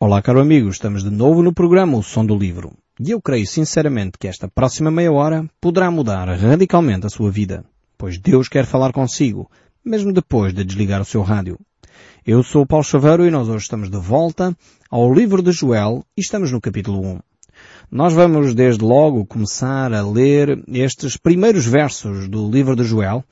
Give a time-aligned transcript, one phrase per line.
[0.00, 2.70] Olá, caro amigo, estamos de novo no programa O Som do Livro.
[3.00, 7.64] E eu creio sinceramente que esta próxima meia hora poderá mudar radicalmente a sua vida,
[7.98, 9.50] pois Deus quer falar consigo,
[9.84, 11.58] mesmo depois de desligar o seu rádio.
[12.24, 14.56] Eu sou o Paulo Chaveiro e nós hoje estamos de volta
[14.88, 17.18] ao livro de Joel e estamos no capítulo 1.
[17.90, 23.24] Nós vamos desde logo começar a ler estes primeiros versos do livro de Joel,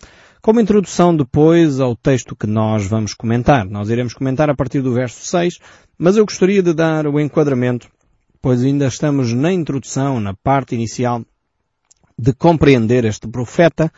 [0.46, 3.66] como introdução depois ao texto que nós vamos comentar.
[3.68, 5.58] Nós iremos comentar a partir do verso 6,
[5.98, 7.88] mas eu gostaria de dar o enquadramento,
[8.40, 11.24] pois ainda estamos na introdução, na parte inicial,
[12.16, 13.92] de compreender este profeta,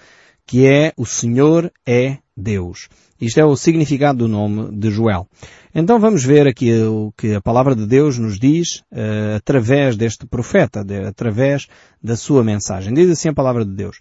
[0.47, 2.89] que é o Senhor é Deus.
[3.21, 5.29] Isto é o significado do nome de Joel.
[5.75, 10.27] Então vamos ver aqui o que a palavra de Deus nos diz uh, através deste
[10.27, 11.67] profeta, de, através
[12.03, 12.95] da sua mensagem.
[12.95, 13.99] Diz assim a palavra de Deus.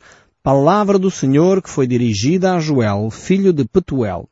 [0.47, 4.29] Palavra do Senhor que foi dirigida a Joel, filho de Petuel.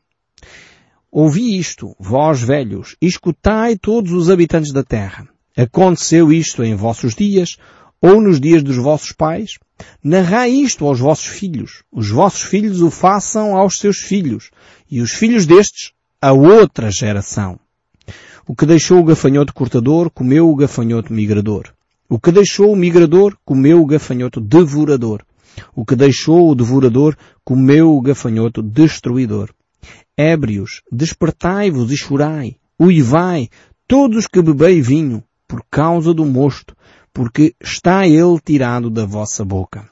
[1.11, 5.27] Ouvi isto, vós velhos, escutai todos os habitantes da terra.
[5.57, 7.57] Aconteceu isto em vossos dias,
[8.01, 9.59] ou nos dias dos vossos pais?
[10.01, 11.83] Narrai isto aos vossos filhos.
[11.91, 14.51] Os vossos filhos o façam aos seus filhos.
[14.89, 15.91] E os filhos destes
[16.21, 17.59] a outra geração.
[18.47, 21.73] O que deixou o gafanhoto cortador, comeu o gafanhoto migrador.
[22.07, 25.21] O que deixou o migrador, comeu o gafanhoto devorador.
[25.75, 29.53] O que deixou o devorador, comeu o gafanhoto destruidor.
[30.17, 32.55] Ébrios, despertai-vos e chorai.
[32.79, 33.49] Uivai,
[33.87, 36.75] todos que bebei vinho, por causa do mosto,
[37.13, 39.89] porque está ele tirado da vossa boca.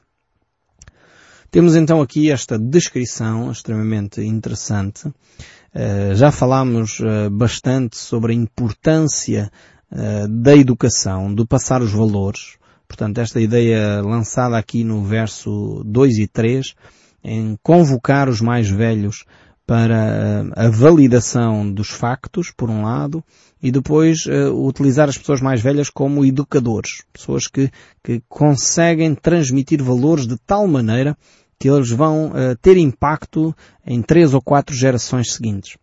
[1.50, 5.06] Temos então aqui esta descrição extremamente interessante.
[5.06, 9.52] Uh, já falámos uh, bastante sobre a importância
[9.92, 12.56] uh, da educação, de passar os valores.
[12.86, 16.74] Portanto, esta ideia lançada aqui no verso 2 e 3,
[17.22, 19.24] em convocar os mais velhos
[19.66, 23.24] para a validação dos factos, por um lado,
[23.62, 27.02] e depois uh, utilizar as pessoas mais velhas como educadores.
[27.12, 27.70] Pessoas que,
[28.02, 31.16] que conseguem transmitir valores de tal maneira
[31.58, 35.78] que eles vão uh, ter impacto em três ou quatro gerações seguintes.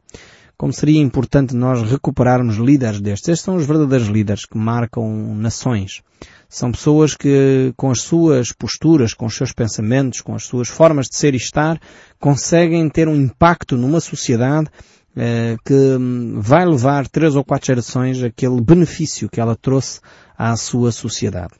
[0.62, 3.30] Como seria importante nós recuperarmos líderes destes.
[3.30, 6.04] Estes são os verdadeiros líderes que marcam nações.
[6.48, 11.08] São pessoas que, com as suas posturas, com os seus pensamentos, com as suas formas
[11.08, 11.82] de ser e estar,
[12.20, 14.70] conseguem ter um impacto numa sociedade
[15.18, 20.00] eh, que hum, vai levar três ou quatro gerações aquele benefício que ela trouxe
[20.38, 21.56] à sua sociedade.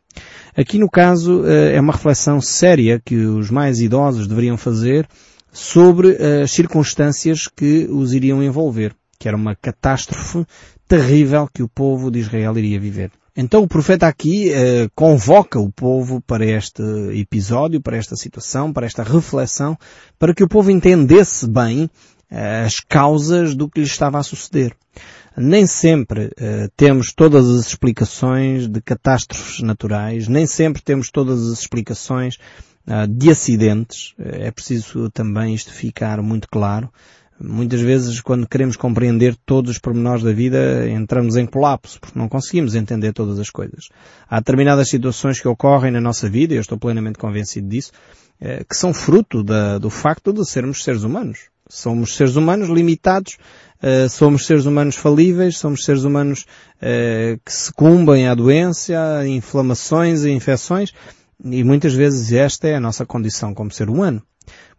[0.56, 5.08] Aqui no caso eh, é uma reflexão séria que os mais idosos deveriam fazer
[5.52, 10.46] sobre eh, as circunstâncias que os iriam envolver, que era uma catástrofe
[10.88, 13.12] terrível que o povo de Israel iria viver.
[13.36, 18.86] Então o profeta aqui eh, convoca o povo para este episódio, para esta situação, para
[18.86, 19.78] esta reflexão,
[20.20, 21.90] para que o povo entendesse bem
[22.30, 24.76] eh, as causas do que lhe estava a suceder.
[25.36, 31.60] Nem sempre uh, temos todas as explicações de catástrofes naturais, nem sempre temos todas as
[31.60, 32.38] explicações
[33.10, 34.14] de acidentes.
[34.18, 36.92] É preciso também isto ficar muito claro.
[37.40, 42.30] Muitas vezes, quando queremos compreender todos os pormenores da vida, entramos em colapso, porque não
[42.30, 43.90] conseguimos entender todas as coisas.
[44.30, 47.92] Há determinadas situações que ocorrem na nossa vida, e eu estou plenamente convencido disso,
[48.70, 51.40] que são fruto da, do facto de sermos seres humanos.
[51.68, 53.38] Somos seres humanos limitados,
[53.82, 56.46] uh, somos seres humanos falíveis, somos seres humanos
[57.46, 60.92] que sucumbem à doença, a inflamações e infecções,
[61.44, 64.22] e muitas vezes esta é a nossa condição como ser humano.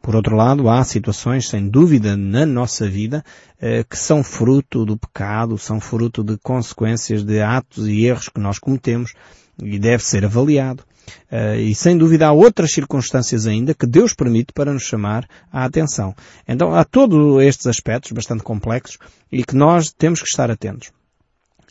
[0.00, 3.24] Por outro lado, há situações, sem dúvida, na nossa vida,
[3.60, 8.40] eh, que são fruto do pecado, são fruto de consequências de atos e erros que
[8.40, 9.14] nós cometemos
[9.62, 10.84] e deve ser avaliado.
[11.30, 15.64] Uh, e sem dúvida há outras circunstâncias ainda que Deus permite para nos chamar a
[15.64, 16.14] atenção.
[16.46, 18.98] Então há todos estes aspectos bastante complexos
[19.30, 20.92] e que nós temos que estar atentos.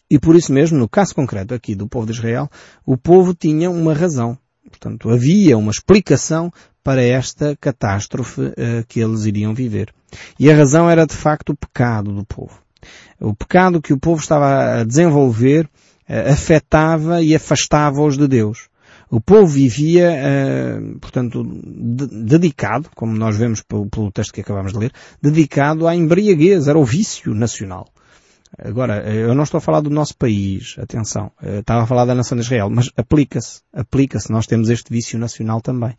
[0.09, 2.50] E por isso mesmo, no caso concreto aqui do povo de Israel,
[2.85, 4.38] o povo tinha uma razão.
[4.71, 6.51] Portanto, havia uma explicação
[6.83, 8.53] para esta catástrofe uh,
[8.87, 9.93] que eles iriam viver.
[10.39, 12.59] E a razão era de facto o pecado do povo.
[13.19, 18.69] O pecado que o povo estava a desenvolver uh, afetava e afastava-os de Deus.
[19.11, 24.72] O povo vivia, uh, portanto, de, dedicado, como nós vemos pelo, pelo, texto que acabamos
[24.72, 27.87] de ler, dedicado à embriaguez, era o vício nacional.
[28.57, 32.13] Agora, eu não estou a falar do nosso país, atenção, eu estava a falar da
[32.13, 35.95] nação de Israel, mas aplica-se, aplica-se, nós temos este vício nacional também.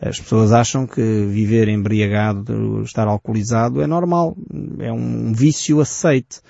[0.00, 4.36] As pessoas acham que viver embriagado, estar alcoolizado é normal,
[4.78, 6.40] é um vício aceite.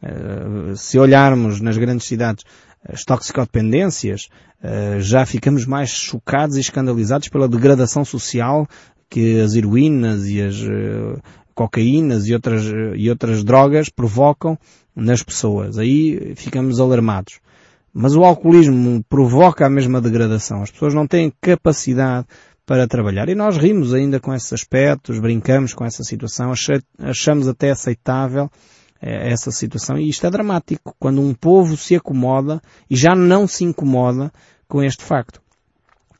[0.00, 2.44] Uh, se olharmos nas grandes cidades,
[2.86, 4.28] as toxicodependências,
[4.62, 8.66] eh, já ficamos mais chocados e escandalizados pela degradação social
[9.10, 11.16] que as heroínas e as eh,
[11.54, 12.64] cocaínas e outras,
[12.96, 14.58] e outras drogas provocam
[14.98, 15.78] nas pessoas.
[15.78, 17.40] Aí ficamos alarmados.
[17.92, 20.62] Mas o alcoolismo provoca a mesma degradação.
[20.62, 22.26] As pessoas não têm capacidade
[22.66, 23.28] para trabalhar.
[23.28, 26.52] E nós rimos ainda com esses aspectos, brincamos com essa situação,
[26.98, 28.50] achamos até aceitável
[29.00, 29.96] eh, essa situação.
[29.96, 30.94] E isto é dramático.
[30.98, 32.60] Quando um povo se acomoda
[32.90, 34.30] e já não se incomoda
[34.68, 35.40] com este facto.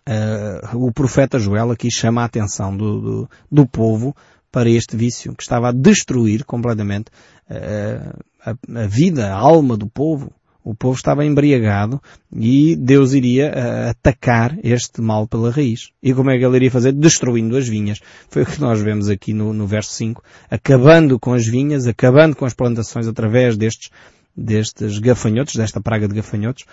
[0.09, 4.17] Uh, o profeta Joel aqui chama a atenção do, do, do, povo
[4.51, 7.11] para este vício que estava a destruir completamente
[7.49, 10.33] a, a, vida, a alma do povo.
[10.65, 11.99] O povo estava embriagado
[12.31, 15.93] e Deus iria uh, atacar este mal pela raiz.
[16.03, 16.93] E como é que ele iria fazer?
[16.93, 18.01] Destruindo as vinhas.
[18.29, 20.23] Foi o que nós vemos aqui no, no verso 5.
[20.51, 23.91] Acabando com as vinhas, acabando com as plantações através destes
[24.37, 26.65] destes gafanhotos, desta praga de gafanhotos,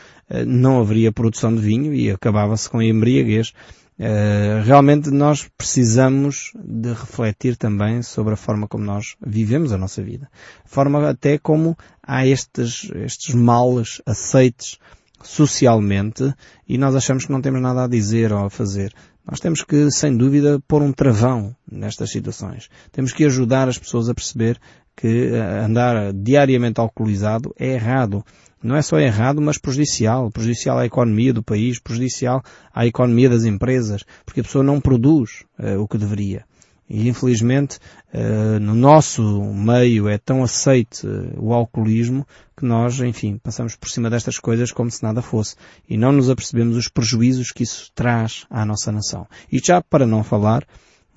[0.45, 3.53] não haveria produção de vinho e acabava-se com a embriaguez.
[3.97, 10.03] Uh, realmente nós precisamos de refletir também sobre a forma como nós vivemos a nossa
[10.03, 10.29] vida.
[10.65, 14.77] A forma até como há estes, estes males aceites
[15.23, 16.33] socialmente
[16.67, 18.93] e nós achamos que não temos nada a dizer ou a fazer.
[19.25, 22.69] Nós temos que, sem dúvida, pôr um travão nestas situações.
[22.91, 24.59] Temos que ajudar as pessoas a perceber
[24.95, 28.23] que eh, andar diariamente alcoolizado é errado.
[28.63, 30.31] Não é só errado, mas prejudicial.
[30.31, 32.41] Prejudicial à economia do país, prejudicial
[32.73, 36.45] à economia das empresas, porque a pessoa não produz uh, o que deveria.
[36.89, 37.77] E infelizmente,
[38.13, 39.21] uh, no nosso
[39.53, 41.05] meio é tão aceite
[41.37, 42.25] o alcoolismo
[42.55, 45.55] que nós, enfim, passamos por cima destas coisas como se nada fosse.
[45.89, 49.27] E não nos apercebemos os prejuízos que isso traz à nossa nação.
[49.51, 50.65] E já para não falar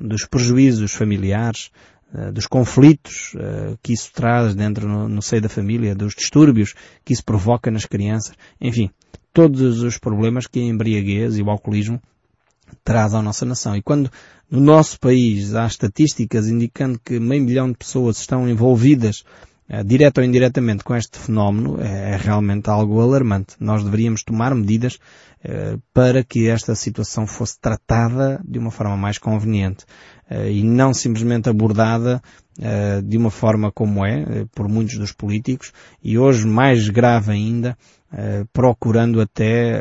[0.00, 1.70] dos prejuízos familiares,
[2.32, 3.34] dos conflitos
[3.82, 6.74] que isso traz dentro no, no seio da família, dos distúrbios
[7.04, 8.90] que isso provoca nas crianças, enfim,
[9.32, 12.00] todos os problemas que a embriaguez e o alcoolismo
[12.82, 13.76] traz à nossa nação.
[13.76, 14.10] E quando
[14.50, 19.24] no nosso país há estatísticas indicando que meio milhão de pessoas estão envolvidas
[19.68, 23.54] eh, direto ou indiretamente com este fenómeno, é, é, realmente algo alarmante.
[23.60, 24.98] Nós deveríamos tomar medidas
[25.44, 29.84] eh, para que esta situação fosse tratada de uma forma mais conveniente
[30.50, 32.20] e não simplesmente abordada
[33.02, 35.72] de uma forma como é por muitos dos políticos
[36.02, 37.78] e hoje mais grave ainda
[38.52, 39.80] procurando até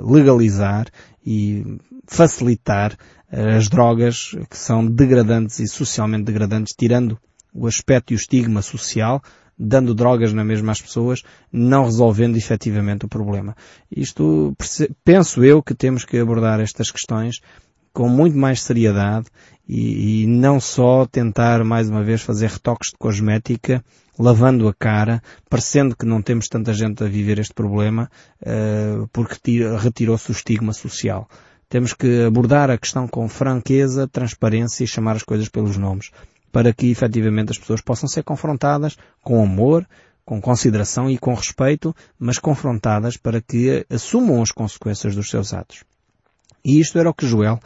[0.00, 0.86] legalizar
[1.26, 1.64] e
[2.06, 2.96] facilitar
[3.32, 7.18] as drogas que são degradantes e socialmente degradantes, tirando
[7.52, 9.22] o aspecto e o estigma social,
[9.58, 13.54] dando drogas na mesma às pessoas, não resolvendo efetivamente o problema.
[13.94, 14.56] Isto,
[15.04, 17.40] penso eu que temos que abordar estas questões
[17.92, 19.26] com muito mais seriedade
[19.68, 23.84] e, e, não só tentar mais uma vez fazer retoques de cosmética,
[24.18, 28.10] lavando a cara, parecendo que não temos tanta gente a viver este problema,
[28.42, 31.28] uh, porque retirou-se o estigma social.
[31.68, 36.10] Temos que abordar a questão com franqueza, transparência e chamar as coisas pelos nomes,
[36.52, 39.86] para que efetivamente as pessoas possam ser confrontadas com amor,
[40.24, 45.84] com consideração e com respeito, mas confrontadas para que assumam as consequências dos seus atos.
[46.64, 47.58] E isto era o que Joel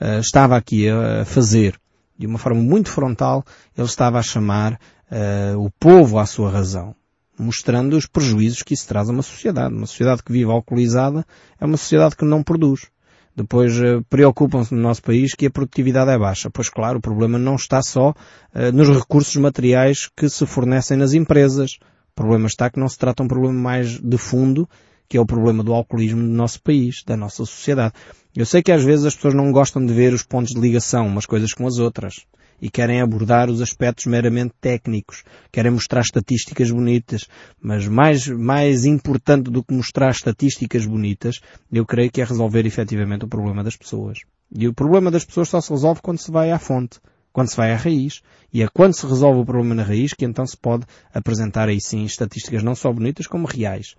[0.00, 1.78] uh, estava aqui a fazer.
[2.18, 3.44] De uma forma muito frontal,
[3.76, 6.94] ele estava a chamar uh, o povo à sua razão,
[7.38, 9.74] mostrando os prejuízos que isso traz a uma sociedade.
[9.74, 11.24] Uma sociedade que vive alcoolizada
[11.58, 12.88] é uma sociedade que não produz.
[13.34, 16.50] Depois eh, preocupam-se no nosso país que a produtividade é baixa.
[16.50, 21.14] Pois claro, o problema não está só uh, nos recursos materiais que se fornecem nas
[21.14, 21.78] empresas.
[22.12, 24.68] O problema está que não se trata um problema mais de fundo,
[25.08, 27.94] que é o problema do alcoolismo do nosso país, da nossa sociedade.
[28.36, 31.06] Eu sei que às vezes as pessoas não gostam de ver os pontos de ligação
[31.06, 32.26] umas coisas com as outras
[32.60, 37.26] e querem abordar os aspectos meramente técnicos, querem mostrar estatísticas bonitas,
[37.60, 41.40] mas mais, mais importante do que mostrar estatísticas bonitas,
[41.72, 44.18] eu creio que é resolver efetivamente o problema das pessoas.
[44.52, 46.98] E o problema das pessoas só se resolve quando se vai à fonte,
[47.32, 48.20] quando se vai à raiz.
[48.52, 51.80] E é quando se resolve o problema na raiz que então se pode apresentar aí
[51.80, 53.94] sim estatísticas não só bonitas como reais.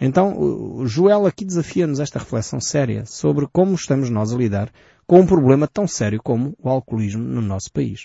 [0.00, 4.72] Então, Joel aqui desafia-nos esta reflexão séria sobre como estamos nós a lidar
[5.06, 8.04] com um problema tão sério como o alcoolismo no nosso país.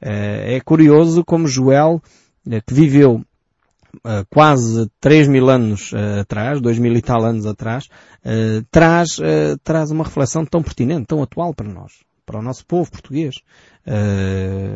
[0.00, 2.00] Eh, é curioso como Joel,
[2.48, 3.24] eh, que viveu
[4.04, 7.88] eh, quase 3 mil anos atrás, 2 mil e tal anos atrás,
[8.70, 9.18] traz,
[9.64, 11.92] traz uma reflexão tão pertinente, tão atual para nós,
[12.26, 13.36] para o nosso povo português.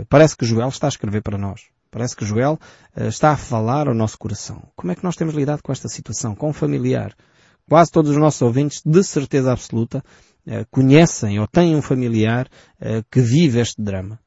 [0.08, 1.62] Parece que Joel está a escrever para nós.
[1.90, 2.58] Parece que Joel
[2.96, 4.62] está a falar ao nosso coração.
[4.74, 6.34] Como é que nós temos lidado com esta situação?
[6.34, 7.14] Com um familiar?
[7.68, 10.02] Quase todos os nossos ouvintes, de certeza absoluta,
[10.70, 12.48] conhecem ou têm um familiar
[12.80, 14.18] uh, que vive este drama.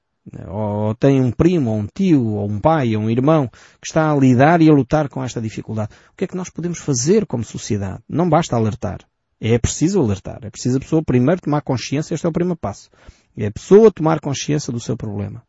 [0.48, 4.12] Ou tem um primo, ou um tio, ou um pai, ou um irmão que está
[4.12, 5.90] a lidar e a lutar com esta dificuldade.
[6.12, 8.02] O que é que nós podemos fazer como sociedade?
[8.10, 9.02] Não basta alertar.
[9.40, 10.40] É preciso alertar.
[10.42, 12.16] É preciso a pessoa primeiro tomar consciência.
[12.16, 12.90] Este é o primeiro passo.
[13.38, 15.44] É a pessoa tomar consciência do seu problema.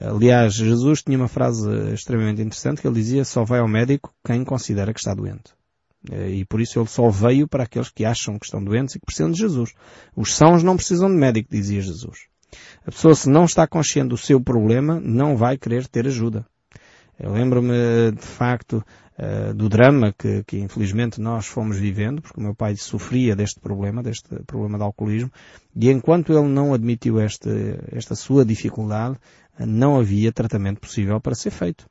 [0.00, 4.44] Aliás, Jesus tinha uma frase extremamente interessante que ele dizia só vai ao médico quem
[4.44, 5.55] considera que está doente.
[6.12, 9.06] E por isso ele só veio para aqueles que acham que estão doentes e que
[9.06, 9.72] precisam de Jesus.
[10.14, 12.26] Os sãos não precisam de médico, dizia Jesus.
[12.86, 16.46] A pessoa se não está consciente do seu problema, não vai querer ter ajuda.
[17.18, 18.84] Eu lembro-me, de facto,
[19.18, 23.58] uh, do drama que, que, infelizmente nós fomos vivendo, porque o meu pai sofria deste
[23.58, 25.30] problema, deste problema de alcoolismo,
[25.74, 27.48] e enquanto ele não admitiu este,
[27.90, 29.16] esta sua dificuldade,
[29.58, 31.88] não havia tratamento possível para ser feito.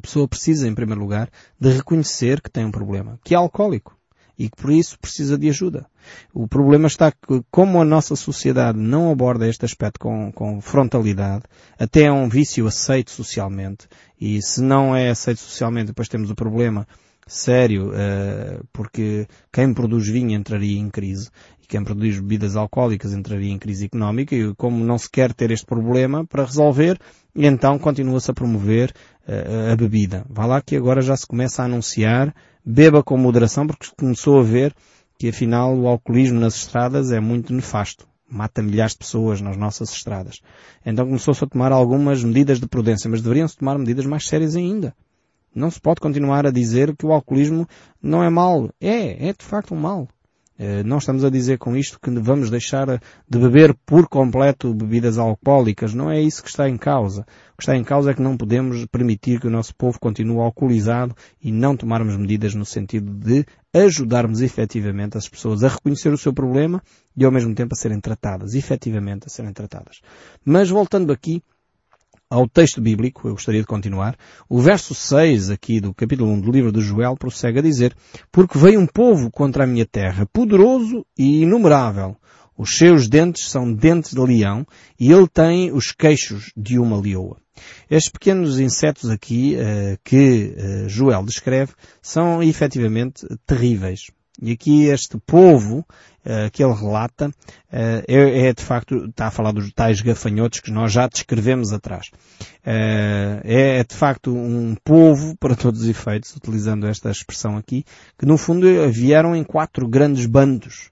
[0.00, 1.28] A pessoa precisa, em primeiro lugar,
[1.60, 3.94] de reconhecer que tem um problema, que é alcoólico
[4.38, 5.84] e que por isso precisa de ajuda.
[6.32, 11.44] O problema está que, como a nossa sociedade não aborda este aspecto com, com frontalidade,
[11.78, 13.86] até é um vício aceito socialmente,
[14.18, 16.88] e se não é aceito socialmente, depois temos o problema
[17.26, 21.28] sério, uh, porque quem produz vinho entraria em crise
[21.62, 25.50] e quem produz bebidas alcoólicas entraria em crise económica e como não se quer ter
[25.50, 26.98] este problema para resolver,
[27.34, 28.92] então continua-se a promover
[29.72, 30.24] a bebida.
[30.28, 32.34] Vá lá que agora já se começa a anunciar
[32.64, 34.74] beba com moderação porque começou a ver
[35.18, 38.08] que afinal o alcoolismo nas estradas é muito nefasto.
[38.28, 40.40] Mata milhares de pessoas nas nossas estradas.
[40.84, 44.94] Então começou-se a tomar algumas medidas de prudência, mas deveriam-se tomar medidas mais sérias ainda.
[45.54, 47.66] Não se pode continuar a dizer que o alcoolismo
[48.00, 48.70] não é mau.
[48.80, 50.08] É, é de facto um mal.
[50.62, 52.86] Eh, não estamos a dizer com isto que vamos deixar
[53.26, 55.94] de beber por completo bebidas alcoólicas.
[55.94, 57.22] Não é isso que está em causa.
[57.54, 60.38] O que está em causa é que não podemos permitir que o nosso povo continue
[60.38, 66.18] alcoolizado e não tomarmos medidas no sentido de ajudarmos efetivamente as pessoas a reconhecer o
[66.18, 66.82] seu problema
[67.16, 70.02] e ao mesmo tempo a serem tratadas, efetivamente a serem tratadas.
[70.44, 71.42] Mas voltando aqui
[72.30, 74.16] ao texto bíblico, eu gostaria de continuar,
[74.48, 77.92] o verso 6 aqui do capítulo 1 do livro de Joel prossegue a dizer,
[78.30, 82.16] porque veio um povo contra a minha terra, poderoso e inumerável.
[82.56, 84.64] Os seus dentes são dentes de leão
[84.98, 87.36] e ele tem os queixos de uma leoa.
[87.90, 94.02] Estes pequenos insetos aqui uh, que uh, Joel descreve são efetivamente terríveis.
[94.42, 95.78] E aqui este povo
[96.24, 97.32] uh, que ele relata uh,
[98.08, 102.06] é, é, de facto, está a falar dos tais gafanhotos que nós já descrevemos atrás.
[102.64, 107.84] Uh, é, é de facto um povo, para todos os efeitos, utilizando esta expressão aqui,
[108.18, 110.90] que no fundo vieram em quatro grandes bandos.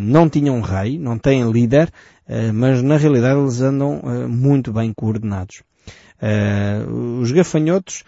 [0.00, 1.90] não tinham rei, não têm líder,
[2.54, 5.62] mas na realidade eles andam muito bem coordenados.
[7.20, 8.02] os gafanhotos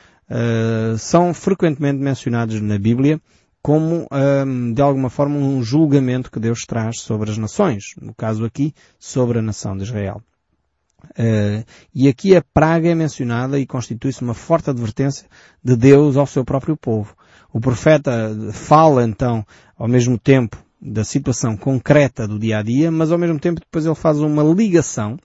[0.99, 3.21] são frequentemente mencionados na Bíblia
[3.69, 7.93] como, um, de alguma forma, um julgamento que Deus traz sobre as nações.
[8.01, 10.23] No caso aqui, sobre a nação de Israel.
[11.11, 11.63] Uh,
[11.95, 15.29] e aqui a praga é mencionada e constitui-se uma forte advertência
[15.63, 17.15] de Deus ao seu próprio povo.
[17.53, 19.45] O profeta fala então,
[19.77, 23.85] ao mesmo tempo, da situação concreta do dia a dia, mas ao mesmo tempo depois
[23.85, 25.19] ele faz uma ligação,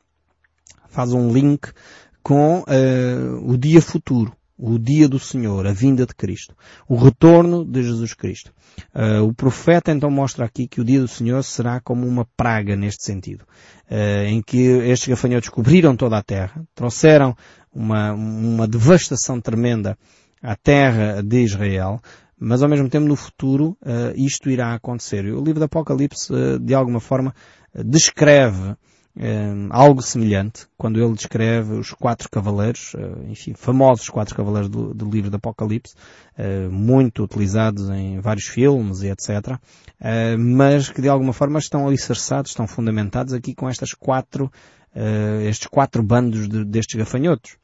[0.90, 1.72] faz um link
[2.22, 4.36] com uh, o dia futuro
[4.66, 6.56] o dia do Senhor, a vinda de Cristo,
[6.88, 8.54] o retorno de Jesus Cristo.
[8.96, 12.74] Uh, o profeta então mostra aqui que o dia do Senhor será como uma praga
[12.74, 13.44] neste sentido,
[13.92, 17.36] uh, em que estes gafanhotos cobriram toda a terra, trouxeram
[17.74, 19.98] uma, uma devastação tremenda
[20.42, 22.00] à terra de Israel,
[22.40, 25.26] mas ao mesmo tempo no futuro uh, isto irá acontecer.
[25.26, 27.36] O livro do Apocalipse, de alguma forma,
[27.84, 28.78] descreve
[29.16, 34.94] um, algo semelhante quando ele descreve os quatro cavaleiros, uh, enfim, famosos quatro cavaleiros do,
[34.94, 35.94] do livro do Apocalipse,
[36.38, 39.58] uh, muito utilizados em vários filmes e etc.,
[40.00, 44.52] eh, mas que de alguma forma estão alicerçados, estão fundamentados aqui com estas quatro,
[45.48, 47.58] estes quatro bandos de, destes gafanhotos.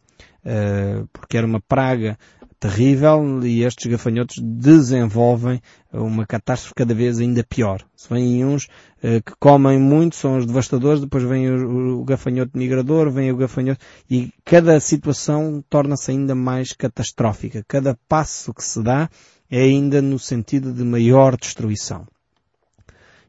[1.12, 2.18] porque era uma praga
[2.60, 5.62] terrível e estes gafanhotos desenvolvem
[5.94, 7.82] uma catástrofe cada vez ainda pior.
[7.96, 12.58] Se vêm uns uh, que comem muito, são os devastadores, depois vem o, o gafanhoto
[12.58, 17.63] migrador, vem o gafanhoto, e cada situação torna-se ainda mais catastrófica.
[17.68, 19.10] Cada passo que se dá
[19.50, 22.06] é ainda no sentido de maior destruição.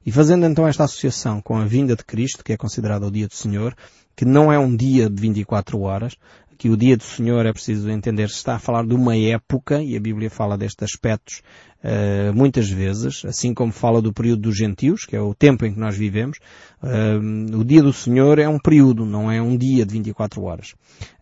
[0.05, 3.29] E fazendo então esta associação com a vinda de Cristo, que é considerado o dia
[3.29, 3.77] do Senhor,
[4.17, 6.17] que não é um dia de 24 horas,
[6.61, 9.97] que o dia do Senhor é preciso entender, está a falar de uma época, e
[9.97, 11.41] a Bíblia fala destes aspectos
[11.83, 15.73] uh, muitas vezes, assim como fala do período dos gentios, que é o tempo em
[15.73, 16.37] que nós vivemos,
[16.83, 20.75] uh, o dia do Senhor é um período, não é um dia de 24 horas.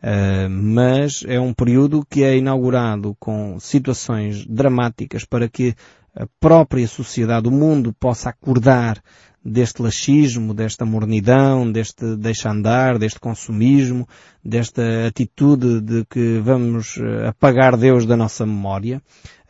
[0.03, 5.73] Uh, mas é um período que é inaugurado com situações dramáticas para que
[6.17, 9.01] a própria sociedade, o mundo possa acordar
[9.45, 14.07] deste laxismo, desta mornidão, deste deixa andar, deste consumismo,
[14.45, 19.01] desta atitude de que vamos eh, apagar Deus da nossa memória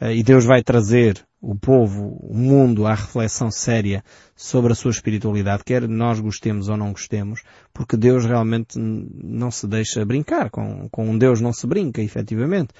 [0.00, 4.02] eh, e Deus vai trazer o povo, o mundo à reflexão séria
[4.34, 7.42] sobre a sua espiritualidade, quer nós gostemos ou não gostemos,
[7.72, 12.70] porque Deus realmente não se deixa brincar, com, com um Deus não se brinca, efetivamente.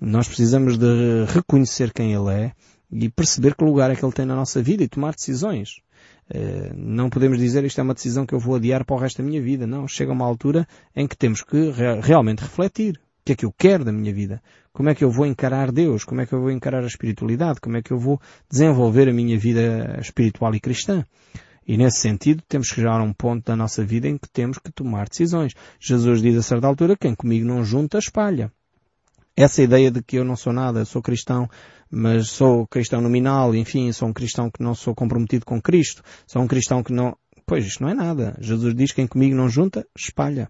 [0.00, 2.52] Nós precisamos de reconhecer quem Ele é
[2.90, 5.80] e perceber que lugar é que Ele tem na nossa vida e tomar decisões.
[6.28, 9.18] Eh, não podemos dizer isto é uma decisão que eu vou adiar para o resto
[9.18, 9.66] da minha vida.
[9.66, 11.70] Não, chega uma altura em que temos que
[12.02, 14.40] realmente refletir que é que eu quero da minha vida?
[14.72, 16.04] Como é que eu vou encarar Deus?
[16.04, 17.60] Como é que eu vou encarar a espiritualidade?
[17.60, 21.04] Como é que eu vou desenvolver a minha vida espiritual e cristã?
[21.66, 24.58] E nesse sentido, temos que chegar a um ponto da nossa vida em que temos
[24.58, 25.54] que tomar decisões.
[25.80, 28.52] Jesus diz a certa altura, quem comigo não junta, espalha.
[29.36, 31.46] Essa ideia de que eu não sou nada, sou cristão,
[31.90, 36.40] mas sou cristão nominal, enfim, sou um cristão que não sou comprometido com Cristo, sou
[36.40, 37.14] um cristão que não...
[37.44, 38.34] Pois, isto não é nada.
[38.40, 40.48] Jesus diz, quem comigo não junta, espalha.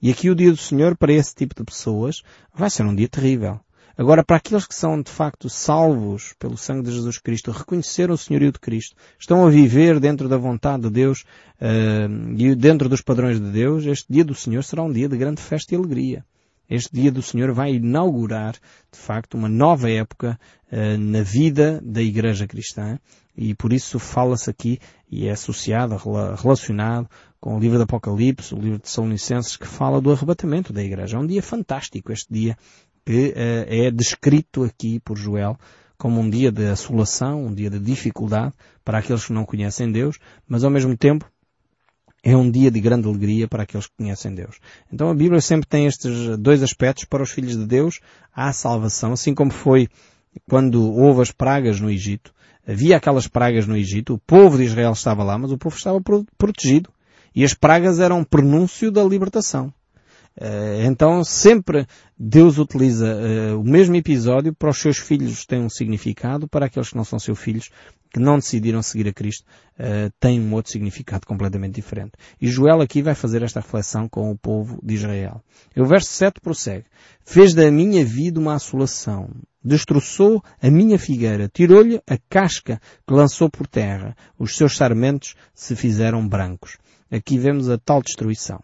[0.00, 2.22] E aqui o dia do Senhor, para esse tipo de pessoas,
[2.54, 3.60] vai ser um dia terrível.
[3.96, 8.18] Agora, para aqueles que são de facto salvos pelo sangue de Jesus Cristo, reconheceram o
[8.18, 11.24] Senhorio de Cristo, estão a viver dentro da vontade de Deus
[11.60, 15.16] uh, e dentro dos padrões de Deus, este dia do Senhor será um dia de
[15.16, 16.24] grande festa e alegria.
[16.74, 20.40] Este dia do Senhor vai inaugurar, de facto, uma nova época
[20.72, 22.98] uh, na vida da Igreja Cristã
[23.36, 24.78] e por isso fala-se aqui
[25.10, 26.00] e é associado,
[26.40, 30.82] relacionado com o livro do Apocalipse, o livro de Salonicenses, que fala do arrebatamento da
[30.82, 31.18] igreja.
[31.18, 32.56] É um dia fantástico este dia
[33.04, 35.58] que uh, é descrito aqui por Joel
[35.98, 40.18] como um dia de assolação, um dia de dificuldade para aqueles que não conhecem Deus,
[40.48, 41.30] mas ao mesmo tempo
[42.22, 44.56] é um dia de grande alegria para aqueles que conhecem Deus.
[44.92, 48.00] Então a Bíblia sempre tem estes dois aspectos para os filhos de Deus.
[48.34, 49.88] Há salvação, assim como foi
[50.48, 52.32] quando houve as pragas no Egito.
[52.66, 56.00] Havia aquelas pragas no Egito, o povo de Israel estava lá, mas o povo estava
[56.38, 56.90] protegido.
[57.34, 59.72] E as pragas eram um prenúncio da libertação.
[60.36, 61.86] Eh, então sempre
[62.18, 66.88] Deus utiliza uh, o mesmo episódio para os seus filhos tem um significado, para aqueles
[66.88, 67.68] que não são seus filhos,
[68.12, 69.44] que não decidiram seguir a Cristo,
[69.78, 72.12] uh, um outro significado completamente diferente.
[72.40, 75.42] E Joel aqui vai fazer esta reflexão com o povo de Israel.
[75.74, 76.84] E o verso 7 prossegue.
[77.24, 79.30] Fez da minha vida uma assolação.
[79.64, 81.48] Destroçou a minha figueira.
[81.48, 84.14] Tirou-lhe a casca que lançou por terra.
[84.38, 86.76] Os seus sarmentos se fizeram brancos.
[87.10, 88.62] Aqui vemos a tal destruição.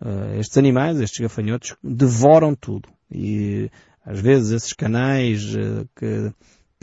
[0.00, 2.88] Uh, estes animais, estes gafanhotos, devoram tudo.
[3.10, 3.70] E
[4.04, 6.32] às vezes esses canais uh, que,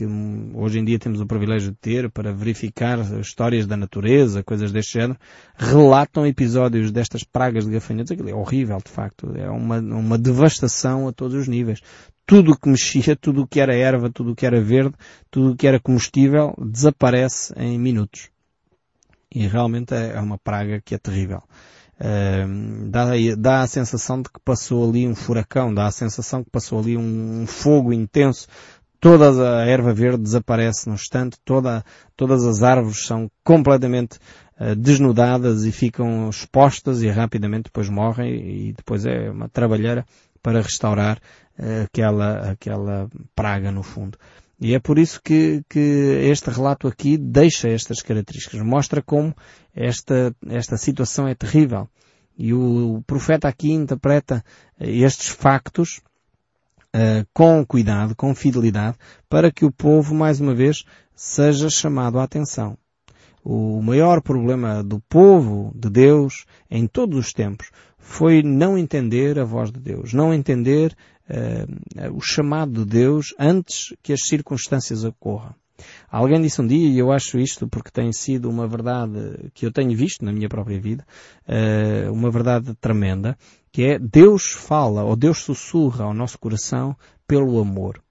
[0.01, 0.07] que,
[0.55, 4.93] hoje em dia temos o privilégio de ter para verificar histórias da natureza, coisas deste
[4.93, 5.19] género,
[5.55, 8.11] relatam episódios destas pragas de gafanhotos.
[8.11, 9.31] Aquilo é horrível, de facto.
[9.35, 11.81] É uma, uma devastação a todos os níveis.
[12.25, 14.95] Tudo o que mexia, tudo o que era erva, tudo o que era verde,
[15.29, 18.29] tudo o que era comestível, desaparece em minutos.
[19.33, 21.43] E realmente é, é uma praga que é terrível.
[21.99, 23.05] Uh, dá,
[23.37, 26.97] dá a sensação de que passou ali um furacão, dá a sensação que passou ali
[26.97, 28.47] um fogo intenso.
[29.01, 31.83] Toda a erva verde desaparece no instante, toda,
[32.15, 34.19] todas as árvores são completamente
[34.59, 40.05] uh, desnudadas e ficam expostas e rapidamente depois morrem e depois é uma trabalheira
[40.43, 41.17] para restaurar
[41.57, 44.19] uh, aquela, aquela praga no fundo.
[44.59, 45.79] E é por isso que, que
[46.29, 49.35] este relato aqui deixa estas características, mostra como
[49.75, 51.89] esta, esta situação é terrível.
[52.37, 54.45] E o, profeta aqui interpreta
[54.79, 56.01] estes factos
[56.95, 58.97] uh, com cuidado, com fidelidade,
[59.29, 60.83] para que o povo, mais uma vez,
[61.15, 62.77] seja chamado à atenção.
[63.43, 69.43] O maior problema do povo de Deus em todos os tempos foi não entender a
[69.43, 70.95] voz de Deus, não entender
[71.29, 75.55] uh, o chamado de Deus antes que as circunstâncias ocorram.
[76.09, 79.71] Alguém disse um dia, e eu acho isto porque tem sido uma verdade que eu
[79.71, 81.05] tenho visto na minha própria vida,
[81.47, 83.37] uh, uma verdade tremenda,
[83.71, 86.95] que é Deus fala ou Deus sussurra ao nosso coração
[87.27, 88.01] pelo amor.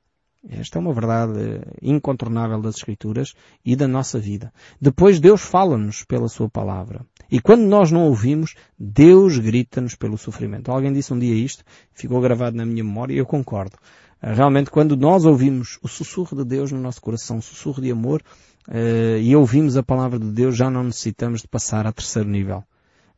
[0.48, 4.50] Esta é uma verdade incontornável das Escrituras e da nossa vida.
[4.80, 7.04] Depois Deus fala-nos pela Sua palavra.
[7.30, 10.72] E quando nós não ouvimos, Deus grita-nos pelo sofrimento.
[10.72, 13.76] Alguém disse um dia isto, ficou gravado na minha memória e eu concordo.
[14.22, 18.22] Realmente, quando nós ouvimos o sussurro de Deus no nosso coração, o sussurro de amor,
[18.68, 22.62] uh, e ouvimos a palavra de Deus, já não necessitamos de passar a terceiro nível.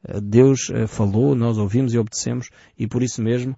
[0.09, 3.57] Uh, Deus uh, falou, nós ouvimos e obedecemos, e por isso mesmo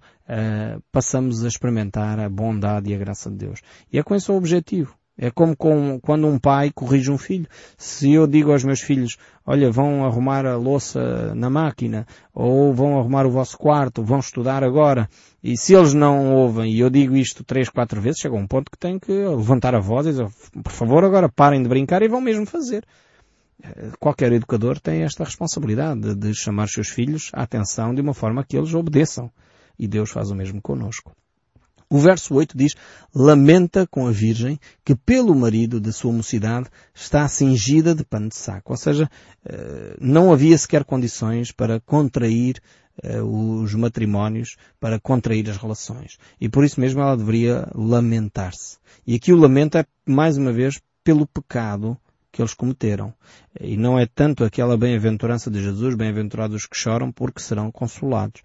[0.91, 3.61] passamos a experimentar a bondade e a graça de Deus.
[3.93, 4.97] E é com esse o objetivo.
[5.17, 7.47] É como com, quando um pai corrige um filho.
[7.77, 12.99] Se eu digo aos meus filhos, olha, vão arrumar a louça na máquina, ou vão
[12.99, 15.09] arrumar o vosso quarto, vão estudar agora,
[15.41, 18.69] e se eles não ouvem, e eu digo isto três, quatro vezes, chega um ponto
[18.69, 20.27] que tenho que levantar a voz e dizer,
[20.63, 22.85] por favor, agora parem de brincar e vão mesmo fazer.
[23.99, 28.57] Qualquer educador tem esta responsabilidade de, chamar seus filhos à atenção de uma forma que
[28.57, 29.31] eles obedeçam.
[29.79, 31.15] E Deus faz o mesmo conosco.
[31.89, 32.75] O verso 8 diz,
[33.13, 38.35] lamenta com a virgem que pelo marido de sua mocidade está cingida de pano de
[38.35, 38.73] saco.
[38.73, 39.09] Ou seja,
[39.45, 42.59] eh, não havia sequer condições para contrair
[43.03, 46.17] eh, os matrimónios, para contrair as relações.
[46.41, 48.77] E por isso mesmo ela deveria lamentar-se.
[49.05, 51.97] E aqui o lamento é, mais uma vez, pelo pecado
[52.31, 53.13] que eles cometeram.
[53.61, 58.41] E não é tanto aquela bem-aventurança de Jesus, bem-aventurados os que choram, porque serão consolados.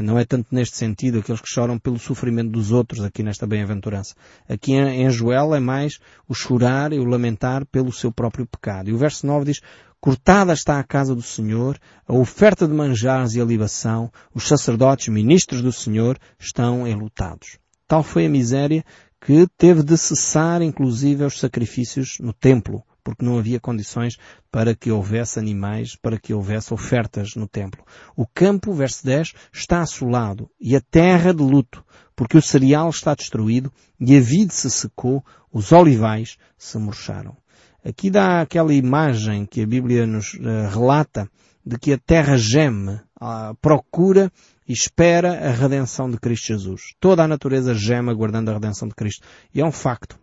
[0.00, 4.14] Não é tanto neste sentido aqueles que choram pelo sofrimento dos outros aqui nesta bem-aventurança.
[4.48, 8.88] Aqui em Joel é mais o chorar e o lamentar pelo seu próprio pecado.
[8.88, 9.60] E o verso 9 diz,
[10.00, 11.78] Cortada está a casa do Senhor,
[12.08, 17.58] a oferta de manjares e a libação, os sacerdotes, ministros do Senhor, estão enlutados.
[17.86, 18.84] Tal foi a miséria
[19.20, 24.16] que teve de cessar inclusive os sacrifícios no templo porque não havia condições
[24.50, 27.84] para que houvesse animais, para que houvesse ofertas no templo.
[28.16, 31.84] O campo, verso 10, está assolado e a terra de luto,
[32.14, 37.36] porque o cereal está destruído e a vide se secou, os olivais se murcharam.
[37.84, 41.28] Aqui dá aquela imagem que a Bíblia nos uh, relata
[41.64, 44.30] de que a terra geme, uh, procura
[44.68, 46.94] e espera a redenção de Cristo Jesus.
[47.00, 49.26] Toda a natureza geme aguardando a redenção de Cristo.
[49.54, 50.21] E é um facto.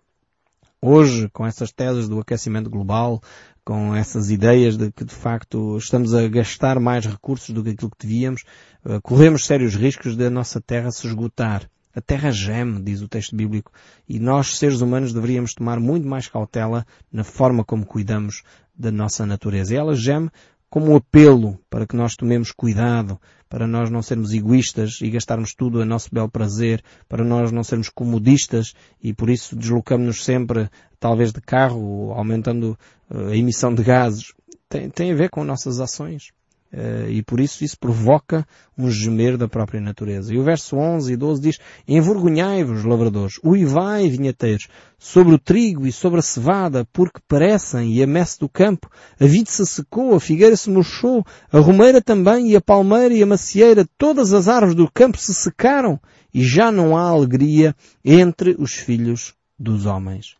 [0.81, 3.21] Hoje, com essas teses do aquecimento global,
[3.65, 7.91] com essas ideias de que de facto estamos a gastar mais recursos do que aquilo
[7.91, 8.45] que devíamos,
[8.85, 11.69] eh, corremos sérios riscos de a nossa terra se esgotar.
[11.93, 13.73] A terra geme, diz o texto bíblico,
[14.07, 19.25] e nós, seres humanos, deveríamos tomar muito mais cautela na forma como cuidamos da nossa
[19.25, 19.73] natureza.
[19.73, 20.31] E ela geme
[20.69, 25.53] como um apelo para que nós tomemos cuidado, para nós não sermos egoístas e gastarmos
[25.53, 30.69] tudo a nosso bel prazer, para nós não sermos comodistas e por isso deslocamos-nos sempre,
[30.99, 32.77] talvez de carro, aumentando
[33.09, 34.33] eh, a emissão de gases.
[34.69, 36.31] Tem, tem a ver com nossas ações.
[36.71, 38.45] Uh, e por isso isso provoca
[38.77, 40.31] um gemer da própria natureza.
[40.31, 45.91] E o verso 11 e 12 diz, Envergonhai-vos, lavradores, uivai, vinheteiros, sobre o trigo e
[45.91, 48.87] sobre a cevada, porque parecem, e a messe do campo,
[49.19, 53.23] a vide se secou, a figueira se murchou, a romeira também, e a palmeira e
[53.23, 55.99] a macieira, todas as árvores do campo se secaram,
[56.31, 60.35] e já não há alegria entre os filhos dos homens.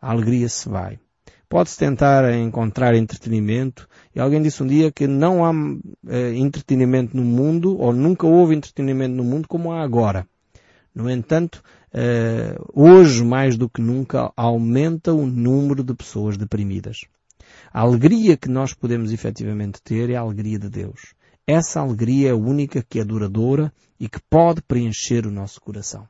[0.00, 0.98] A alegria se vai.
[1.50, 3.88] Pode-se tentar encontrar entretenimento.
[4.14, 5.52] E alguém disse um dia que não há
[6.06, 10.24] eh, entretenimento no mundo, ou nunca houve entretenimento no mundo como há agora.
[10.94, 11.60] No entanto,
[11.92, 17.00] eh, hoje mais do que nunca aumenta o número de pessoas deprimidas.
[17.72, 21.14] A alegria que nós podemos efetivamente ter é a alegria de Deus.
[21.44, 26.06] Essa alegria é a única que é duradoura e que pode preencher o nosso coração.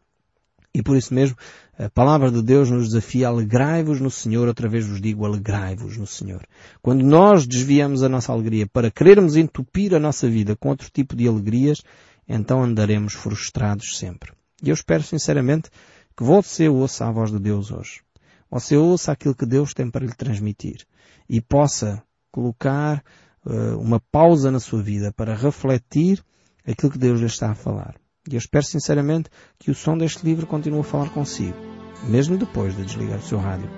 [0.73, 1.37] E por isso mesmo,
[1.77, 6.07] a palavra de Deus nos desafia alegrai-vos no Senhor, outra vez vos digo alegrai-vos no
[6.07, 6.47] Senhor.
[6.81, 11.17] Quando nós desviamos a nossa alegria para querermos entupir a nossa vida com outro tipo
[11.17, 11.83] de alegrias,
[12.29, 14.33] então andaremos frustrados sempre.
[14.63, 15.71] E eu espero sinceramente
[16.17, 18.03] que você ouça a voz de Deus hoje.
[18.51, 20.87] Você ouça aquilo que Deus tem para lhe transmitir
[21.29, 23.03] e possa colocar
[23.45, 26.23] uh, uma pausa na sua vida para refletir
[26.67, 28.00] aquilo que Deus lhe está a falar.
[28.31, 31.57] E eu espero sinceramente que o som deste livro continue a falar consigo,
[32.05, 33.69] mesmo depois de desligar o seu rádio.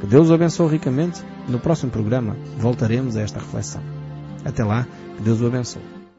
[0.00, 1.22] Que Deus o abençoe ricamente.
[1.46, 3.82] No próximo programa voltaremos a esta reflexão.
[4.44, 5.97] Até lá, que Deus o abençoe.